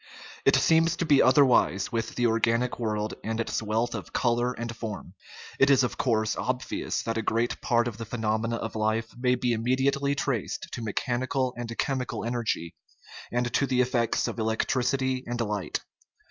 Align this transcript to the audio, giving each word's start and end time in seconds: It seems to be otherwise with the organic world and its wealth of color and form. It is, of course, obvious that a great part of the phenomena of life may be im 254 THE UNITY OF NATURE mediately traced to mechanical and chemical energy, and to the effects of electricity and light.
It 0.45 0.55
seems 0.55 0.95
to 0.95 1.05
be 1.05 1.21
otherwise 1.21 1.91
with 1.91 2.15
the 2.15 2.25
organic 2.25 2.79
world 2.79 3.13
and 3.23 3.39
its 3.39 3.61
wealth 3.61 3.93
of 3.93 4.11
color 4.13 4.51
and 4.53 4.75
form. 4.75 5.13
It 5.59 5.69
is, 5.69 5.83
of 5.83 5.95
course, 5.99 6.35
obvious 6.35 7.03
that 7.03 7.19
a 7.19 7.21
great 7.21 7.61
part 7.61 7.87
of 7.87 7.97
the 7.99 8.05
phenomena 8.05 8.55
of 8.55 8.73
life 8.75 9.15
may 9.15 9.35
be 9.35 9.53
im 9.53 9.63
254 9.63 9.63
THE 9.63 9.69
UNITY 9.69 9.69
OF 9.69 9.69
NATURE 9.69 9.69
mediately 9.69 10.15
traced 10.49 10.67
to 10.71 10.81
mechanical 10.81 11.53
and 11.55 11.77
chemical 11.77 12.25
energy, 12.25 12.73
and 13.31 13.53
to 13.53 13.67
the 13.67 13.81
effects 13.81 14.27
of 14.27 14.39
electricity 14.39 15.23
and 15.27 15.39
light. 15.39 15.81